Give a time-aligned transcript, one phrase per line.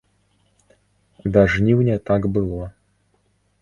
[1.37, 2.63] Да жніўня так было.